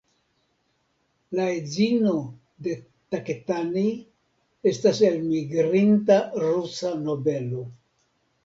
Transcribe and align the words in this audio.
La 1.39 1.43
edzino 1.57 2.13
de 2.67 2.73
Taketani 3.15 3.85
estas 4.73 5.03
elmigrinta 5.11 6.19
rusa 6.47 6.99
nobelo. 7.07 7.63